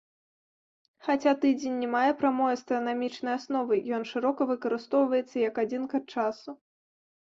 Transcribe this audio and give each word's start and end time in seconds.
Хаця 1.07 1.33
тыдзень 1.41 1.75
не 1.81 1.89
мае 1.95 2.11
прамой 2.23 2.51
астранамічнай 2.57 3.33
асновы, 3.41 3.75
ён 3.99 4.07
шырока 4.13 4.41
выкарыстоўваецца 4.53 5.35
як 5.49 5.55
адзінка 5.65 5.97
часу. 6.17 6.49